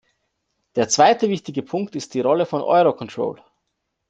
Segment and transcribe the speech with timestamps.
[0.75, 3.39] Der zweite wichtige Punkt ist die Rolle von Eurocontrol.